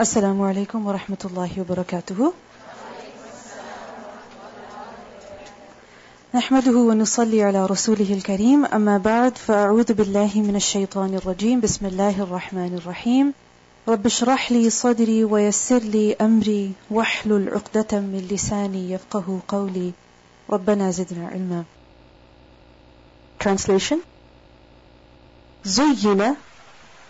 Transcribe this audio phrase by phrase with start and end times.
[0.00, 2.32] السلام عليكم ورحمة الله وبركاته.
[6.34, 8.64] نحمده ونصلي على رسوله الكريم.
[8.64, 11.60] أما بعد فأعوذ بالله من الشيطان الرجيم.
[11.60, 13.34] بسم الله الرحمن الرحيم.
[13.88, 19.92] رب اشرح لي صدري ويسر لي أمري واحلل عقدة من لساني يفقه قولي.
[20.50, 21.64] ربنا زدنا علما.
[23.44, 23.98] Translation.
[25.64, 26.36] زين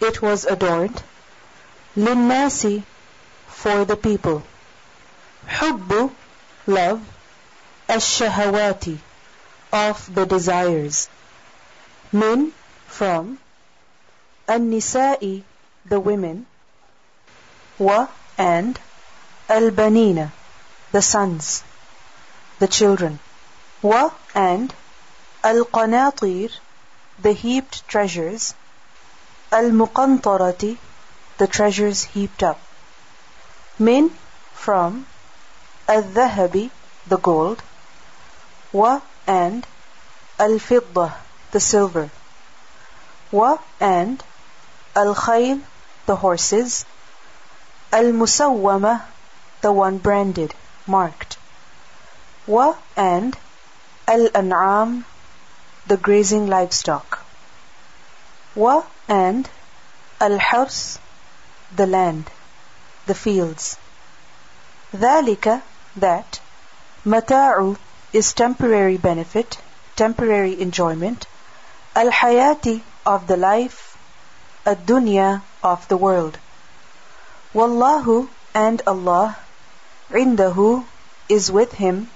[0.00, 1.09] it was adorned
[1.97, 2.67] للناس
[3.63, 4.41] for the people
[5.47, 6.09] حب
[6.67, 6.99] love
[7.89, 8.85] الشهوات
[9.73, 11.07] of the desires
[12.13, 12.51] من
[12.87, 13.37] from
[14.49, 15.41] النساء
[15.89, 16.45] the women
[17.79, 18.05] و
[18.37, 18.79] and
[19.49, 20.29] البنين
[20.91, 21.63] the sons
[22.59, 23.19] the children
[23.83, 24.73] و and
[25.45, 26.51] القناطير
[27.21, 28.53] the heaped treasures
[29.53, 30.75] المقنطرة
[31.40, 32.60] the treasures heaped up.
[33.78, 34.10] Min
[34.52, 35.06] from
[35.88, 36.64] al-dhahabi,
[37.06, 37.62] the gold,
[38.72, 39.66] wa and
[40.38, 41.14] al-fiddah,
[41.52, 42.10] the silver,
[43.32, 44.22] wa and
[44.94, 45.62] al-khayl,
[46.04, 46.84] the horses,
[47.90, 48.94] al-musawwama,
[49.62, 50.54] the one branded,
[50.86, 51.38] marked,
[52.46, 53.38] wa and
[54.06, 55.04] al-an'am,
[55.86, 57.20] the grazing livestock,
[58.54, 59.48] wa and
[60.20, 60.98] al-hurs,
[61.75, 62.31] the land
[63.05, 63.77] the fields
[64.95, 65.61] ذلك
[65.95, 66.39] that
[67.05, 67.75] متاع
[68.13, 69.57] is temporary benefit
[69.95, 71.27] temporary enjoyment
[71.95, 73.95] الحياة of the life
[74.65, 76.37] الدنيا of the world
[77.53, 79.35] والله and Allah
[80.11, 80.83] عنده
[81.29, 82.09] is with him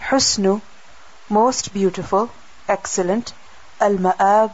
[0.00, 0.60] حسن
[1.28, 2.30] most beautiful
[2.68, 3.32] excellent
[3.82, 4.50] المآب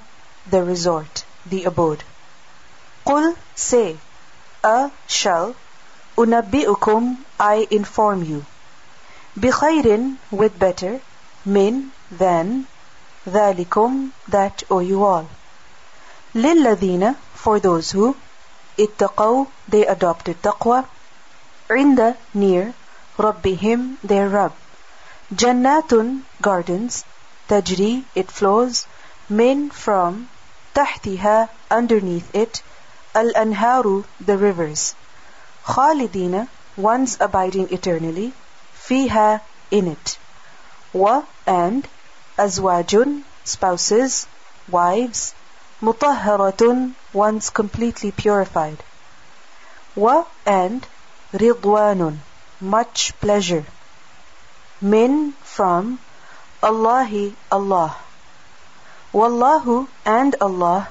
[0.50, 2.02] the resort the abode
[3.04, 3.98] قل say
[4.66, 5.54] a shall
[6.18, 8.44] أنبئكم I inform you
[9.36, 11.00] بخير with better
[11.46, 12.66] من than
[13.28, 15.26] ذلكم that O you all
[16.34, 18.16] للذين for those who
[18.78, 20.84] اتقوا they adopted taqwa
[21.70, 22.74] عند near
[23.18, 24.52] ربهم their Rabb
[25.32, 27.04] جنات gardens
[27.48, 28.86] تجري it flows
[29.30, 30.26] من from
[30.74, 32.60] تحتها underneath it
[33.19, 34.93] Al-anharu, the rivers.
[35.65, 36.47] Khalidina,
[36.77, 38.31] ones abiding eternally.
[38.87, 39.41] Fiha,
[39.71, 40.19] in it.
[40.93, 41.87] Wa, and.
[42.37, 44.27] Azwajun, spouses,
[44.69, 45.33] wives.
[45.81, 48.83] Mutahharatun, ones completely purified.
[49.95, 50.85] Wa, and.
[51.33, 52.17] Ridwanun,
[52.61, 53.65] much pleasure.
[54.79, 55.99] Min, from.
[56.61, 57.95] Allahi, Allah.
[59.11, 60.89] Wallahu, and Allah.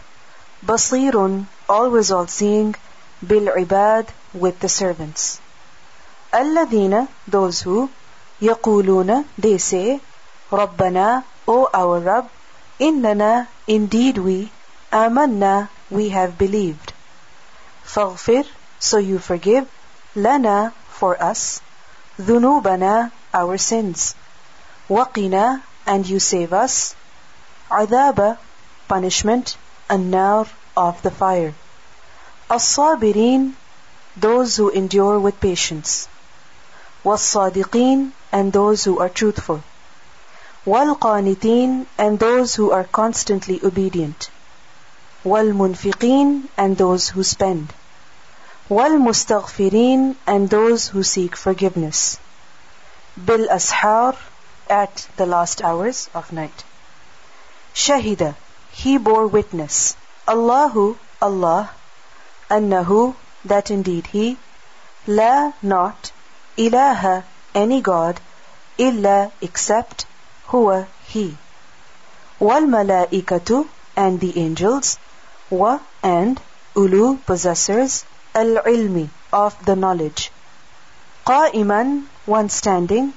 [0.65, 2.76] Basirun, always all seeing
[3.24, 5.40] بالعباد with the servants
[6.34, 7.90] الذين those who
[8.42, 10.00] يقولون they say
[10.52, 12.28] ربنا O our Rabb
[12.82, 14.52] إننا indeed we
[14.94, 16.94] آمنا we have believed
[17.86, 18.46] فاغفر
[18.80, 19.66] so you forgive
[20.16, 21.62] لنا for us
[22.20, 24.16] ذنوبنا our sins
[24.90, 26.96] وقنا and you save us
[27.72, 28.38] عذاب
[28.90, 29.56] punishment
[29.92, 31.54] النار of the fire
[32.52, 33.56] الصابرين
[34.18, 36.08] those who endure with patience
[37.04, 39.62] والصادقين and those who are truthful
[40.66, 44.30] والقانتين and those who are constantly obedient
[45.26, 47.74] والمنفقين and those who spend
[48.70, 52.20] والمستغفرين and those who seek forgiveness
[53.18, 54.16] بالأسحار
[54.70, 56.64] at the last hours of night
[57.74, 58.36] شهد
[58.72, 59.96] he bore witness
[60.29, 61.71] Allahu, Allah,
[62.51, 63.15] annahu,
[63.45, 64.37] that indeed He,
[65.07, 66.11] la, not,
[66.57, 68.21] ilaha, any God,
[68.77, 70.05] illa, except,
[70.49, 71.39] huwa, He.
[72.41, 74.99] Wal malaikatu, and the angels,
[75.49, 76.41] wa, and,
[76.75, 78.05] ulu, possessors,
[78.35, 80.33] al ilmi, of the knowledge.
[81.25, 83.15] Qa'iman, one standing,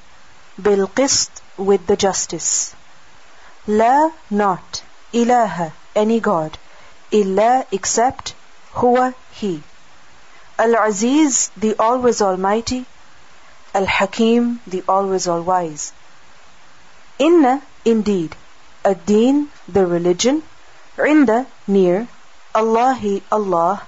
[0.61, 2.75] bil qist, with the justice.
[3.65, 6.55] La, not, ilaha, any God
[7.11, 8.33] illa except
[8.73, 9.63] huwa he.
[10.57, 12.85] Al-Aziz, the always almighty,
[13.73, 15.93] Al-Hakim, the always all wise.
[17.17, 18.35] Inna, indeed,
[18.83, 20.43] ad-deen, the religion,
[20.97, 22.07] Inda, near,
[22.53, 23.83] Allahi, Allah,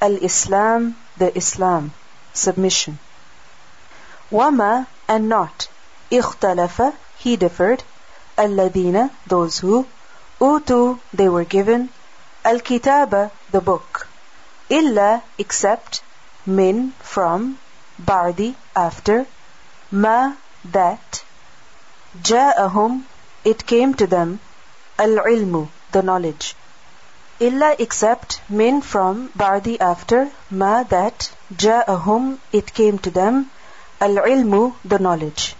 [0.00, 1.92] Al-Islam, the Islam,
[2.32, 2.98] submission.
[4.30, 5.68] Wama, and not,
[6.10, 7.82] ikhtalafa, he differed,
[8.38, 9.86] Alladina, those who,
[10.40, 11.88] utu, they were given,
[12.44, 14.08] Al-Kitaba, the book,
[14.68, 16.02] illa, except,
[16.44, 17.56] min, from,
[18.00, 19.26] bardi, after,
[19.92, 20.34] ma,
[20.64, 21.22] that,
[22.20, 23.04] ja'ahum,
[23.44, 24.40] it came to them,
[24.98, 26.56] al-ilmu, the knowledge.
[27.38, 33.52] Illa except min from bardi after, ma that, ja'ahum, it came to them,
[34.00, 35.54] al-ilmu, the knowledge.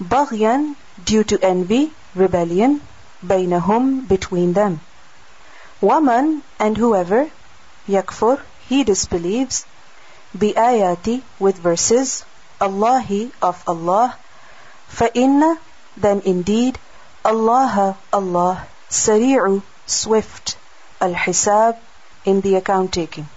[0.00, 2.80] Baghyan, due to envy, rebellion,
[3.22, 4.80] bainahum, between them.
[5.81, 7.29] Waman, and whoever,
[7.87, 9.65] yakfur, he disbelieves,
[10.33, 12.25] bi-ayati, with verses,
[12.59, 14.15] Allahi, of Allah,
[14.91, 15.57] فَإِنَّ
[15.97, 16.77] then indeed,
[17.25, 20.57] Allah, Allah, sari'u, swift,
[21.01, 21.77] al-hisab,
[22.23, 23.27] in the account taking.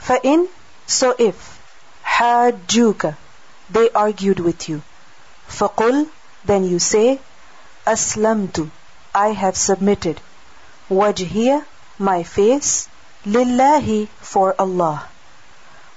[0.00, 0.48] فَإِن,
[0.86, 1.60] so if,
[2.04, 3.16] حَاجُّوكَ,
[3.70, 4.82] they argued with you.
[5.48, 6.08] فَقُل,
[6.44, 7.20] then you say,
[7.86, 8.70] أَسْلَمْتُ,
[9.14, 10.20] I have submitted.
[10.89, 11.65] wajhiya,
[11.99, 12.87] my face,
[13.25, 15.07] lillahi, for Allah.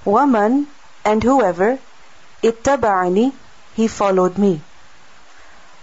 [0.05, 0.67] Waman,
[1.05, 1.79] and whoever,
[2.43, 3.33] ittaba'ani,
[3.75, 4.61] he followed me.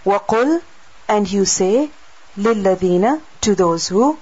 [0.04, 0.62] Waqul,
[1.08, 1.90] and you say,
[2.36, 4.18] lilladina, to those who,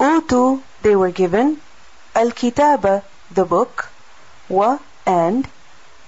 [0.00, 1.60] utu, they were given,
[2.14, 3.88] al-kitaba, the book,
[4.48, 5.48] wa, and,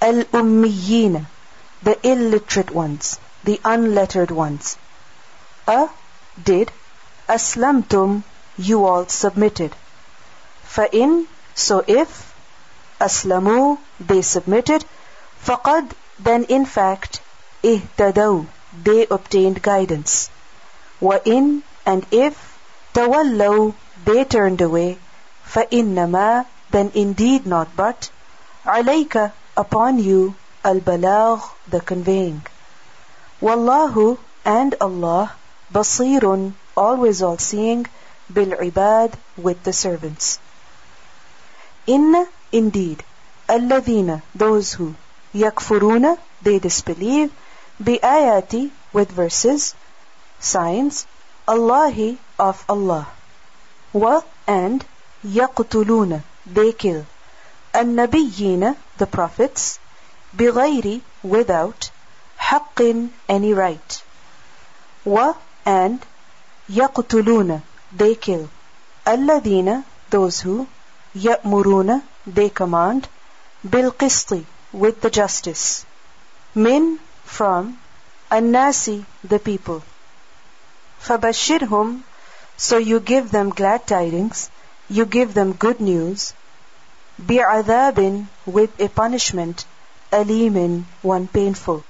[0.01, 1.27] al-ummiyina,
[1.83, 4.77] the illiterate ones, the unlettered ones.
[5.67, 5.89] A,
[6.43, 6.73] did,
[7.30, 8.22] أسلمتم
[8.58, 9.76] You all submitted.
[10.76, 11.26] فَإِن
[11.56, 12.34] So if,
[13.02, 14.86] أسلموا They submitted,
[15.46, 17.20] فَقَدْ Then in fact,
[17.64, 18.46] اهتدوا
[18.84, 20.30] they obtained guidance.
[21.02, 22.58] وَإِن and if
[22.94, 23.74] تَوَلَّوْا
[24.06, 24.98] they turned away
[25.54, 28.10] فَإِنَّمَا then indeed not but
[28.66, 30.36] عَلَيْكَ upon you
[30.66, 32.42] البلاغ the conveying
[33.42, 35.32] والله and Allah
[35.72, 37.86] بصير always all seeing
[38.30, 40.40] بالعباد with the servants
[41.88, 43.04] إن indeed
[43.50, 44.94] الذين those who
[45.34, 47.32] يكفرون they disbelieve
[47.80, 49.74] بآياتي with verses,
[50.40, 51.06] signs,
[51.48, 53.08] Allahi of Allah.
[53.92, 54.86] Wa and
[55.26, 57.06] يقتلون they kill.
[57.76, 59.80] النبيين the prophets
[60.38, 61.90] بغير without
[62.38, 64.04] حق any right.
[65.04, 65.34] Wa
[65.66, 66.06] and
[66.70, 67.62] يقتلون
[67.96, 68.48] they kill.
[69.08, 70.68] الذين those who
[71.16, 73.08] يأمرون they command
[73.64, 74.44] بالقسط
[74.74, 75.86] with the justice.
[76.56, 77.78] Min from
[78.32, 79.84] Annasi, the people.
[81.00, 82.02] Fabashirhum,
[82.58, 84.50] so you give them glad tidings,
[84.90, 86.34] you give them good news.
[87.22, 89.66] Bi'adhabin, with a punishment,
[90.12, 91.84] alimin, one painful.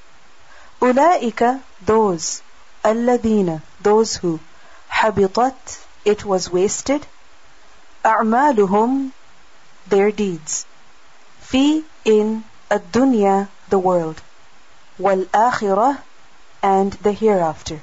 [0.81, 2.41] Ulaika, those,
[2.83, 4.39] alladina, those who,
[4.97, 7.05] habitat, it was wasted.
[8.03, 9.11] A'maluhum,
[9.87, 10.65] their deeds.
[11.39, 14.21] Fi, in, ad-dunya, the world.
[14.99, 16.01] والآخرة
[16.61, 17.81] and the hereafter.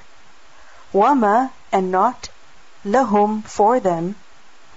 [0.92, 2.28] وما and not
[2.84, 4.16] lahum for them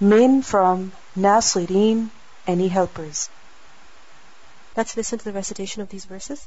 [0.00, 2.10] min from nasirin
[2.46, 3.28] any helpers.
[4.76, 6.46] Let's listen to the recitation of these verses.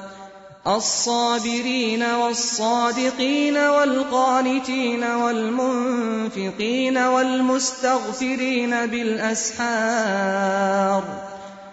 [0.67, 11.03] الصابرين والصادقين والقانتين والمنفقين والمستغفرين بالأسحار.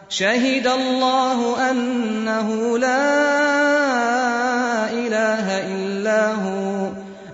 [0.09, 3.29] شهد الله أنه لا
[4.91, 7.08] إله إلا هو.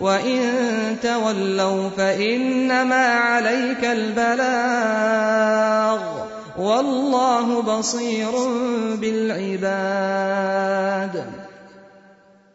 [0.00, 5.24] وإن تولوا فإنما عليك البلاغ
[6.58, 8.30] والله بصير
[9.00, 10.44] بالعباد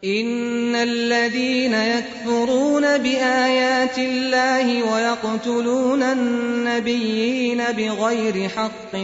[0.04, 8.94] إن الذين يكفرون بآيات الله ويقتلون النبيين بغير حق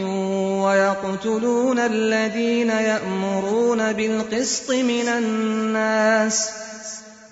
[0.64, 6.65] ويقتلون الذين يأمرون بالقسط من الناس